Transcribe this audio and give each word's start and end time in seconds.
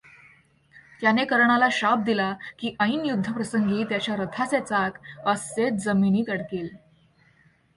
त्याने 1.01 1.25
कर्णाला 1.25 1.67
शाप 1.71 1.99
दिला, 1.99 2.33
की 2.59 2.75
ऐन 2.79 3.05
युद्धप्रसंगी 3.05 3.83
त्याच्या 3.83 4.15
रथाचे 4.15 4.59
चाक 4.59 4.97
असेच 5.25 5.73
जमिनीत 5.73 6.29
अडकेल. 6.29 6.69